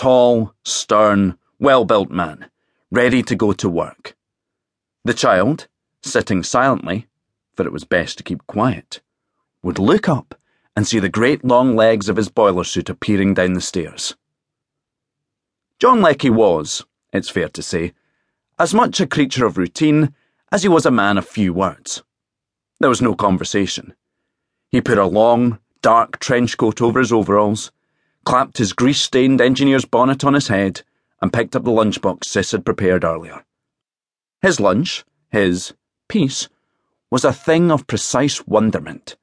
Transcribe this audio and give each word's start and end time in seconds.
tall, 0.00 0.54
stern, 0.64 1.36
well 1.58 1.84
built 1.84 2.08
man, 2.08 2.48
ready 2.90 3.22
to 3.22 3.36
go 3.36 3.52
to 3.52 3.68
work. 3.68 4.16
The 5.04 5.12
child, 5.12 5.68
sitting 6.02 6.42
silently, 6.42 7.06
for 7.54 7.66
it 7.66 7.72
was 7.72 7.84
best 7.84 8.16
to 8.16 8.24
keep 8.24 8.46
quiet, 8.46 9.02
would 9.62 9.78
look 9.78 10.08
up 10.08 10.40
and 10.74 10.86
see 10.86 11.00
the 11.00 11.10
great 11.10 11.44
long 11.44 11.76
legs 11.76 12.08
of 12.08 12.16
his 12.16 12.30
boiler 12.30 12.64
suit 12.64 12.88
appearing 12.88 13.34
down 13.34 13.52
the 13.52 13.60
stairs. 13.60 14.16
John 15.78 16.00
Leckie 16.00 16.30
was, 16.30 16.82
it's 17.12 17.28
fair 17.28 17.50
to 17.50 17.62
say, 17.62 17.92
as 18.58 18.72
much 18.72 19.00
a 19.00 19.06
creature 19.06 19.44
of 19.44 19.58
routine 19.58 20.14
as 20.50 20.62
he 20.62 20.68
was 20.70 20.86
a 20.86 20.90
man 20.90 21.18
of 21.18 21.28
few 21.28 21.52
words. 21.52 22.02
There 22.78 22.88
was 22.88 23.02
no 23.02 23.14
conversation. 23.14 23.92
He 24.70 24.80
put 24.80 24.96
a 24.96 25.04
long, 25.04 25.58
dark 25.82 26.18
trench 26.20 26.56
coat 26.56 26.80
over 26.80 27.00
his 27.00 27.12
overalls, 27.12 27.70
clapped 28.24 28.58
his 28.58 28.72
grease 28.72 29.00
stained 29.00 29.40
engineer's 29.40 29.84
bonnet 29.84 30.24
on 30.24 30.34
his 30.34 30.48
head, 30.48 30.82
and 31.22 31.32
picked 31.32 31.54
up 31.54 31.64
the 31.64 31.70
lunchbox 31.70 32.24
Sis 32.24 32.52
had 32.52 32.64
prepared 32.64 33.04
earlier. 33.04 33.44
His 34.42 34.60
lunch, 34.60 35.04
his 35.30 35.74
piece, 36.08 36.48
was 37.10 37.24
a 37.24 37.32
thing 37.32 37.70
of 37.70 37.86
precise 37.86 38.46
wonderment. 38.46 39.16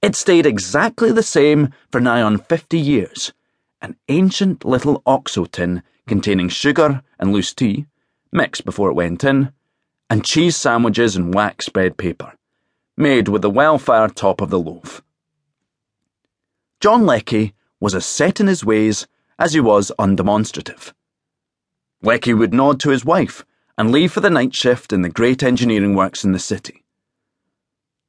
It 0.00 0.14
stayed 0.14 0.46
exactly 0.46 1.12
the 1.12 1.22
same 1.22 1.72
for 1.90 2.00
nigh 2.00 2.22
on 2.22 2.38
fifty 2.38 2.78
years, 2.78 3.32
an 3.82 3.96
ancient 4.08 4.64
little 4.64 5.02
oxo 5.04 5.44
tin 5.44 5.82
containing 6.06 6.48
sugar 6.48 7.02
and 7.18 7.32
loose 7.32 7.52
tea, 7.52 7.86
mixed 8.32 8.64
before 8.64 8.90
it 8.90 8.94
went 8.94 9.24
in, 9.24 9.52
and 10.08 10.24
cheese 10.24 10.56
sandwiches 10.56 11.16
and 11.16 11.34
wax 11.34 11.66
spread 11.66 11.96
paper, 11.96 12.34
made 12.96 13.28
with 13.28 13.42
the 13.42 13.50
well-fired 13.50 14.14
top 14.14 14.40
of 14.40 14.50
the 14.50 14.58
loaf. 14.58 15.02
John 16.80 17.04
Leckie 17.06 17.54
was 17.80 17.94
as 17.94 18.06
set 18.06 18.40
in 18.40 18.46
his 18.46 18.64
ways 18.64 19.06
as 19.38 19.52
he 19.52 19.60
was 19.60 19.92
undemonstrative. 19.98 20.92
Leckie 22.02 22.34
would 22.34 22.54
nod 22.54 22.80
to 22.80 22.90
his 22.90 23.04
wife 23.04 23.44
and 23.78 23.92
leave 23.92 24.12
for 24.12 24.20
the 24.20 24.30
night 24.30 24.54
shift 24.54 24.92
in 24.92 25.02
the 25.02 25.08
great 25.08 25.42
engineering 25.42 25.94
works 25.94 26.24
in 26.24 26.32
the 26.32 26.38
city. 26.38 26.84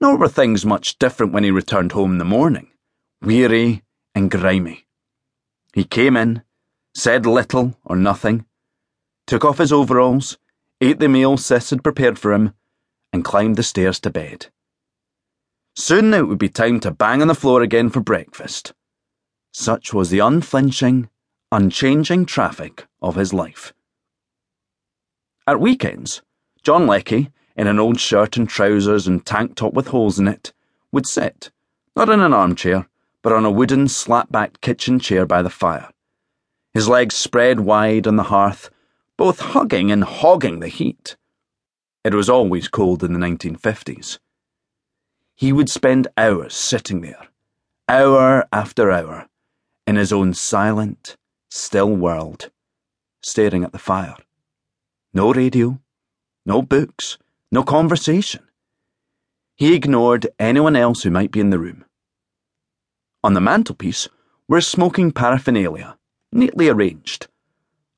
Nor 0.00 0.16
were 0.16 0.28
things 0.28 0.66
much 0.66 0.98
different 0.98 1.32
when 1.32 1.44
he 1.44 1.50
returned 1.50 1.92
home 1.92 2.12
in 2.12 2.18
the 2.18 2.24
morning, 2.24 2.70
weary 3.20 3.82
and 4.14 4.30
grimy. 4.30 4.86
He 5.72 5.84
came 5.84 6.16
in, 6.16 6.42
said 6.94 7.26
little 7.26 7.76
or 7.84 7.96
nothing, 7.96 8.46
took 9.26 9.44
off 9.44 9.58
his 9.58 9.72
overalls, 9.72 10.38
ate 10.80 11.00
the 11.00 11.08
meal 11.08 11.36
Sis 11.36 11.70
had 11.70 11.82
prepared 11.82 12.18
for 12.18 12.32
him, 12.32 12.54
and 13.12 13.24
climbed 13.24 13.56
the 13.56 13.62
stairs 13.62 13.98
to 14.00 14.10
bed. 14.10 14.46
Soon 15.74 16.14
it 16.14 16.26
would 16.28 16.38
be 16.38 16.48
time 16.48 16.80
to 16.80 16.90
bang 16.90 17.20
on 17.20 17.28
the 17.28 17.34
floor 17.34 17.62
again 17.62 17.90
for 17.90 18.00
breakfast. 18.00 18.72
Such 19.58 19.94
was 19.94 20.10
the 20.10 20.18
unflinching, 20.18 21.08
unchanging 21.50 22.26
traffic 22.26 22.86
of 23.00 23.14
his 23.14 23.32
life. 23.32 23.72
At 25.46 25.60
weekends, 25.60 26.20
John 26.62 26.86
Leckie, 26.86 27.30
in 27.56 27.66
an 27.66 27.78
old 27.78 27.98
shirt 27.98 28.36
and 28.36 28.46
trousers 28.46 29.06
and 29.06 29.24
tank 29.24 29.54
top 29.54 29.72
with 29.72 29.88
holes 29.88 30.18
in 30.18 30.28
it, 30.28 30.52
would 30.92 31.06
sit, 31.06 31.50
not 31.96 32.10
in 32.10 32.20
an 32.20 32.34
armchair, 32.34 32.86
but 33.22 33.32
on 33.32 33.46
a 33.46 33.50
wooden 33.50 33.88
slat 33.88 34.30
backed 34.30 34.60
kitchen 34.60 34.98
chair 34.98 35.24
by 35.24 35.40
the 35.40 35.48
fire, 35.48 35.88
his 36.74 36.86
legs 36.86 37.14
spread 37.14 37.60
wide 37.60 38.06
on 38.06 38.16
the 38.16 38.24
hearth, 38.24 38.68
both 39.16 39.40
hugging 39.40 39.90
and 39.90 40.04
hogging 40.04 40.60
the 40.60 40.68
heat. 40.68 41.16
It 42.04 42.12
was 42.12 42.28
always 42.28 42.68
cold 42.68 43.02
in 43.02 43.14
the 43.14 43.18
1950s. 43.18 44.18
He 45.34 45.50
would 45.50 45.70
spend 45.70 46.08
hours 46.18 46.54
sitting 46.54 47.00
there, 47.00 47.28
hour 47.88 48.46
after 48.52 48.92
hour, 48.92 49.30
in 49.86 49.96
his 49.96 50.12
own 50.12 50.34
silent, 50.34 51.16
still 51.50 51.94
world, 51.94 52.50
staring 53.22 53.64
at 53.64 53.72
the 53.72 53.78
fire. 53.78 54.16
No 55.14 55.32
radio, 55.32 55.80
no 56.44 56.62
books, 56.62 57.18
no 57.52 57.62
conversation. 57.62 58.42
He 59.56 59.74
ignored 59.74 60.28
anyone 60.38 60.76
else 60.76 61.02
who 61.02 61.10
might 61.10 61.30
be 61.30 61.40
in 61.40 61.50
the 61.50 61.58
room. 61.58 61.84
On 63.24 63.34
the 63.34 63.40
mantelpiece 63.40 64.08
were 64.48 64.60
smoking 64.60 65.12
paraphernalia, 65.12 65.96
neatly 66.32 66.68
arranged 66.68 67.28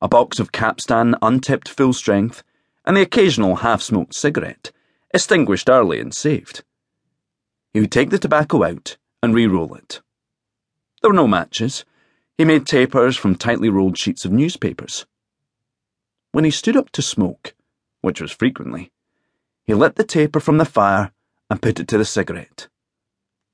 a 0.00 0.08
box 0.08 0.38
of 0.38 0.52
Capstan 0.52 1.16
untipped 1.22 1.68
full 1.68 1.92
strength, 1.92 2.44
and 2.84 2.96
the 2.96 3.02
occasional 3.02 3.56
half 3.56 3.82
smoked 3.82 4.14
cigarette, 4.14 4.70
extinguished 5.12 5.68
early 5.68 5.98
and 5.98 6.14
saved. 6.14 6.62
He 7.72 7.80
would 7.80 7.90
take 7.90 8.10
the 8.10 8.18
tobacco 8.18 8.62
out 8.62 8.96
and 9.22 9.34
re 9.34 9.46
roll 9.46 9.74
it. 9.74 10.00
There 11.00 11.10
were 11.10 11.16
no 11.16 11.28
matches. 11.28 11.84
He 12.36 12.44
made 12.44 12.66
tapers 12.66 13.16
from 13.16 13.34
tightly 13.34 13.68
rolled 13.68 13.98
sheets 13.98 14.24
of 14.24 14.32
newspapers. 14.32 15.06
When 16.32 16.44
he 16.44 16.50
stood 16.50 16.76
up 16.76 16.90
to 16.90 17.02
smoke, 17.02 17.54
which 18.00 18.20
was 18.20 18.32
frequently, 18.32 18.92
he 19.64 19.74
lit 19.74 19.96
the 19.96 20.04
taper 20.04 20.40
from 20.40 20.58
the 20.58 20.64
fire 20.64 21.12
and 21.50 21.62
put 21.62 21.80
it 21.80 21.88
to 21.88 21.98
the 21.98 22.04
cigarette. 22.04 22.68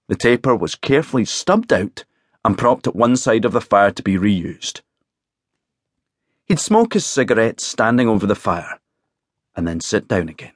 The 0.09 0.17
taper 0.17 0.55
was 0.55 0.75
carefully 0.75 1.25
stubbed 1.25 1.73
out 1.73 2.05
and 2.45 2.59
propped 2.59 2.87
at 2.87 2.97
one 2.97 3.17
side 3.17 3.45
of 3.45 3.53
the 3.53 3.61
fire 3.61 3.91
to 3.91 4.03
be 4.03 4.17
reused. 4.17 4.83
He'd 6.47 6.61
smoke 6.61 6.93
his 6.93 7.07
cigarette 7.07 7.61
standing 7.61 8.07
over 8.07 8.27
the 8.27 8.35
fire, 8.35 8.79
and 9.57 9.67
then 9.67 9.81
sit 9.81 10.07
down 10.07 10.29
again. 10.29 10.53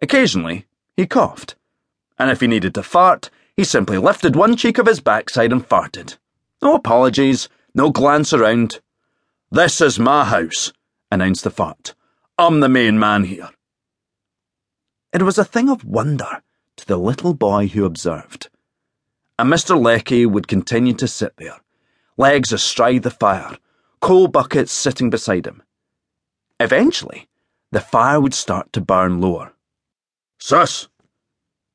Occasionally, 0.00 0.66
he 0.96 1.06
coughed, 1.06 1.56
and 2.18 2.30
if 2.30 2.40
he 2.40 2.46
needed 2.46 2.74
to 2.74 2.82
fart, 2.84 3.30
he 3.58 3.64
simply 3.64 3.98
lifted 3.98 4.36
one 4.36 4.54
cheek 4.54 4.78
of 4.78 4.86
his 4.86 5.00
backside 5.00 5.50
and 5.50 5.68
farted. 5.68 6.16
No 6.62 6.76
apologies, 6.76 7.48
no 7.74 7.90
glance 7.90 8.32
around. 8.32 8.78
This 9.50 9.80
is 9.80 9.98
my 9.98 10.24
house, 10.24 10.72
announced 11.10 11.42
the 11.42 11.50
fart. 11.50 11.96
I'm 12.38 12.60
the 12.60 12.68
main 12.68 13.00
man 13.00 13.24
here. 13.24 13.48
It 15.12 15.22
was 15.22 15.38
a 15.38 15.44
thing 15.44 15.68
of 15.68 15.84
wonder 15.84 16.40
to 16.76 16.86
the 16.86 16.98
little 16.98 17.34
boy 17.34 17.66
who 17.66 17.84
observed. 17.84 18.48
And 19.40 19.52
Mr. 19.52 19.76
Leckie 19.76 20.24
would 20.24 20.46
continue 20.46 20.94
to 20.94 21.08
sit 21.08 21.36
there, 21.36 21.56
legs 22.16 22.52
astride 22.52 23.02
the 23.02 23.10
fire, 23.10 23.58
coal 24.00 24.28
buckets 24.28 24.70
sitting 24.70 25.10
beside 25.10 25.48
him. 25.48 25.64
Eventually, 26.60 27.26
the 27.72 27.80
fire 27.80 28.20
would 28.20 28.34
start 28.34 28.72
to 28.74 28.80
burn 28.80 29.20
lower. 29.20 29.52
Sis, 30.38 30.86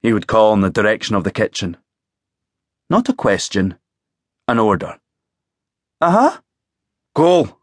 he 0.04 0.12
would 0.12 0.28
call 0.28 0.54
in 0.54 0.62
the 0.62 0.70
direction 0.70 1.16
of 1.16 1.24
the 1.24 1.32
kitchen. 1.32 1.78
Not 2.90 3.08
a 3.10 3.14
question, 3.14 3.80
an 4.48 4.60
order. 4.60 5.00
Uh 6.02 6.12
huh. 6.12 6.42
Coal. 7.16 7.58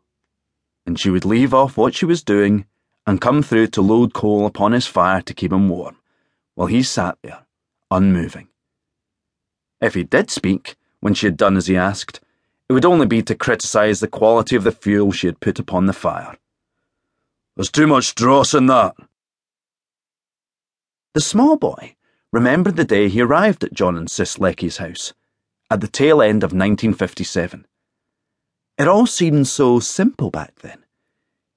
And 0.86 0.98
she 0.98 1.10
would 1.10 1.26
leave 1.26 1.52
off 1.52 1.76
what 1.76 1.94
she 1.94 2.06
was 2.06 2.24
doing 2.24 2.64
and 3.06 3.20
come 3.20 3.42
through 3.42 3.66
to 3.68 3.82
load 3.82 4.14
coal 4.14 4.46
upon 4.46 4.72
his 4.72 4.86
fire 4.86 5.20
to 5.20 5.34
keep 5.34 5.52
him 5.52 5.68
warm, 5.68 5.98
while 6.54 6.68
he 6.68 6.82
sat 6.82 7.18
there, 7.22 7.44
unmoving. 7.90 8.48
If 9.80 9.94
he 9.94 10.02
did 10.02 10.30
speak, 10.30 10.76
when 11.00 11.14
she 11.14 11.26
had 11.26 11.36
done 11.36 11.56
as 11.56 11.66
he 11.66 11.76
asked, 11.76 12.20
it 12.68 12.72
would 12.72 12.84
only 12.84 13.06
be 13.06 13.22
to 13.22 13.34
criticise 13.34 14.00
the 14.00 14.08
quality 14.08 14.56
of 14.56 14.64
the 14.64 14.72
fuel 14.72 15.12
she 15.12 15.26
had 15.26 15.40
put 15.40 15.58
upon 15.58 15.86
the 15.86 15.92
fire. 15.92 16.36
There's 17.56 17.70
too 17.70 17.86
much 17.86 18.14
dross 18.14 18.54
in 18.54 18.66
that. 18.66 18.94
The 21.14 21.20
small 21.20 21.56
boy 21.56 21.96
remembered 22.32 22.76
the 22.76 22.84
day 22.84 23.08
he 23.08 23.20
arrived 23.20 23.64
at 23.64 23.74
John 23.74 23.96
and 23.96 24.08
Sis 24.08 24.38
Leckie's 24.38 24.76
house, 24.76 25.12
at 25.70 25.80
the 25.80 25.88
tail 25.88 26.22
end 26.22 26.44
of 26.44 26.52
1957. 26.52 27.66
It 28.78 28.88
all 28.88 29.06
seemed 29.06 29.48
so 29.48 29.80
simple 29.80 30.30
back 30.30 30.54
then. 30.60 30.84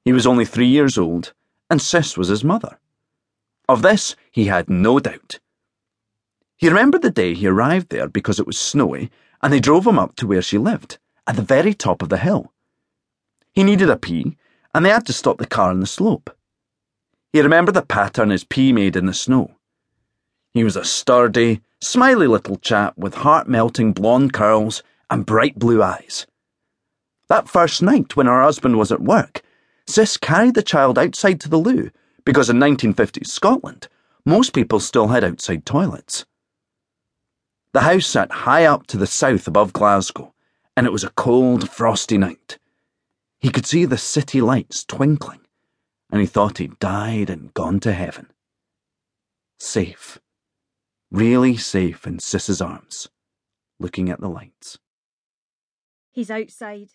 He 0.03 0.11
was 0.11 0.25
only 0.25 0.45
three 0.45 0.67
years 0.67 0.97
old, 0.97 1.33
and 1.69 1.81
Sis 1.81 2.17
was 2.17 2.27
his 2.27 2.43
mother. 2.43 2.79
Of 3.69 3.81
this 3.81 4.15
he 4.31 4.45
had 4.45 4.69
no 4.69 4.99
doubt. 4.99 5.39
He 6.57 6.69
remembered 6.69 7.01
the 7.01 7.11
day 7.11 7.33
he 7.33 7.47
arrived 7.47 7.89
there 7.89 8.07
because 8.07 8.39
it 8.39 8.47
was 8.47 8.57
snowy, 8.57 9.11
and 9.41 9.53
they 9.53 9.59
drove 9.59 9.85
him 9.85 9.99
up 9.99 10.15
to 10.15 10.27
where 10.27 10.41
she 10.41 10.57
lived 10.57 10.97
at 11.27 11.35
the 11.35 11.41
very 11.41 11.73
top 11.73 12.01
of 12.01 12.09
the 12.09 12.17
hill. 12.17 12.51
He 13.53 13.63
needed 13.63 13.89
a 13.89 13.97
pee, 13.97 14.37
and 14.73 14.83
they 14.83 14.89
had 14.89 15.05
to 15.05 15.13
stop 15.13 15.37
the 15.37 15.45
car 15.45 15.69
on 15.69 15.79
the 15.79 15.85
slope. 15.85 16.35
He 17.31 17.41
remembered 17.41 17.75
the 17.75 17.81
pattern 17.81 18.31
his 18.31 18.43
pee 18.43 18.73
made 18.73 18.95
in 18.95 19.05
the 19.05 19.13
snow. 19.13 19.55
He 20.53 20.63
was 20.63 20.75
a 20.75 20.85
sturdy, 20.85 21.61
smiley 21.81 22.27
little 22.27 22.57
chap 22.57 22.95
with 22.97 23.15
heart 23.15 23.47
melting 23.47 23.93
blonde 23.93 24.33
curls 24.33 24.83
and 25.09 25.25
bright 25.25 25.57
blue 25.57 25.81
eyes. 25.81 26.27
That 27.27 27.49
first 27.49 27.81
night, 27.81 28.15
when 28.15 28.27
her 28.27 28.41
husband 28.43 28.77
was 28.77 28.91
at 28.91 29.01
work, 29.01 29.41
Sis 29.87 30.17
carried 30.17 30.53
the 30.53 30.61
child 30.61 30.99
outside 30.99 31.39
to 31.41 31.49
the 31.49 31.57
loo 31.57 31.89
because 32.25 32.49
in 32.49 32.57
1950s 32.57 33.27
Scotland, 33.27 33.87
most 34.25 34.53
people 34.53 34.79
still 34.79 35.07
had 35.07 35.23
outside 35.23 35.65
toilets. 35.65 36.25
The 37.73 37.81
house 37.81 38.05
sat 38.05 38.31
high 38.31 38.65
up 38.65 38.85
to 38.87 38.97
the 38.97 39.07
south 39.07 39.47
above 39.47 39.73
Glasgow 39.73 40.33
and 40.77 40.85
it 40.85 40.93
was 40.93 41.03
a 41.03 41.09
cold, 41.11 41.69
frosty 41.69 42.17
night. 42.17 42.57
He 43.39 43.49
could 43.49 43.65
see 43.65 43.85
the 43.85 43.97
city 43.97 44.41
lights 44.41 44.83
twinkling, 44.85 45.41
and 46.11 46.21
he 46.21 46.27
thought 46.27 46.57
he'd 46.57 46.79
died 46.79 47.29
and 47.29 47.53
gone 47.53 47.79
to 47.81 47.93
heaven. 47.93 48.31
Safe, 49.59 50.19
really 51.13 51.55
safe 51.55 52.05
in 52.07 52.19
Sis's 52.19 52.59
arms, 52.59 53.07
looking 53.79 54.09
at 54.09 54.19
the 54.19 54.27
lights. 54.27 54.79
He's 56.11 56.31
outside. 56.31 56.89